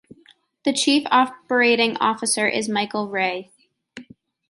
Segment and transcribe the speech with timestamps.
[0.65, 3.51] The chief operating officer is Michael Rea.